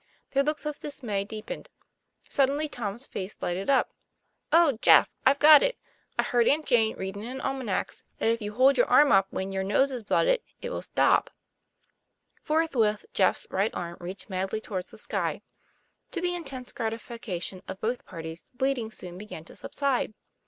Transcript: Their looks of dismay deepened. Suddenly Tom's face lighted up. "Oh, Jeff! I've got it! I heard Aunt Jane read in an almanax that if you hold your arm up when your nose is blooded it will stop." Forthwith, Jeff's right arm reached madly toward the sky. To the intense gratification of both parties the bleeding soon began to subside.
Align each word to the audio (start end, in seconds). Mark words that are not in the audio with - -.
Their 0.31 0.41
looks 0.41 0.65
of 0.65 0.79
dismay 0.79 1.23
deepened. 1.25 1.69
Suddenly 2.27 2.67
Tom's 2.67 3.05
face 3.05 3.37
lighted 3.39 3.69
up. 3.69 3.91
"Oh, 4.51 4.79
Jeff! 4.81 5.11
I've 5.27 5.37
got 5.37 5.61
it! 5.61 5.77
I 6.17 6.23
heard 6.23 6.47
Aunt 6.47 6.65
Jane 6.65 6.95
read 6.97 7.15
in 7.15 7.23
an 7.23 7.39
almanax 7.39 8.01
that 8.17 8.27
if 8.29 8.41
you 8.41 8.53
hold 8.55 8.77
your 8.79 8.87
arm 8.87 9.11
up 9.11 9.27
when 9.29 9.51
your 9.51 9.63
nose 9.63 9.91
is 9.91 10.01
blooded 10.01 10.41
it 10.59 10.71
will 10.71 10.81
stop." 10.81 11.29
Forthwith, 12.41 13.05
Jeff's 13.13 13.45
right 13.51 13.75
arm 13.75 13.97
reached 13.99 14.27
madly 14.27 14.59
toward 14.59 14.87
the 14.87 14.97
sky. 14.97 15.43
To 16.13 16.19
the 16.19 16.33
intense 16.33 16.71
gratification 16.71 17.61
of 17.67 17.79
both 17.79 18.03
parties 18.03 18.45
the 18.49 18.57
bleeding 18.57 18.89
soon 18.89 19.19
began 19.19 19.45
to 19.45 19.55
subside. 19.55 20.15